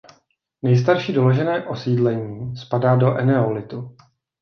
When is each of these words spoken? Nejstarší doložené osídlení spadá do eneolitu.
Nejstarší 0.61 1.13
doložené 1.13 1.67
osídlení 1.67 2.57
spadá 2.57 2.95
do 2.95 3.17
eneolitu. 3.17 3.95